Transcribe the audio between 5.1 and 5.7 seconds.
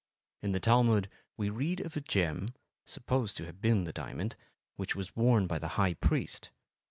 worn by the